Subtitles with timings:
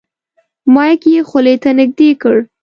[0.73, 2.37] مایک یې خولې ته نږدې کړ.